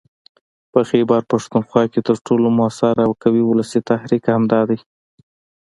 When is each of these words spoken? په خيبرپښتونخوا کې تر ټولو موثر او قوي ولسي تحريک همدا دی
په 0.71 0.79
خيبرپښتونخوا 0.89 1.83
کې 1.91 1.99
تر 2.07 2.17
ټولو 2.25 2.47
موثر 2.57 2.95
او 3.05 3.11
قوي 3.23 3.43
ولسي 3.45 3.79
تحريک 3.89 4.23
همدا 4.33 4.61
دی 4.69 4.79